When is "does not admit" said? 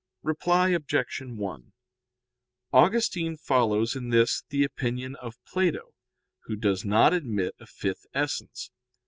6.55-7.53